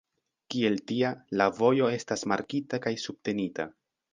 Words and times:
Kiel 0.53 0.77
tia, 0.91 1.11
la 1.41 1.47
vojo 1.59 1.91
estas 1.99 2.27
markita 2.35 2.81
kaj 2.87 2.95
subtenita. 3.07 3.69